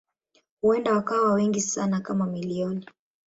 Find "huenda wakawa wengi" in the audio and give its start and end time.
0.61-1.61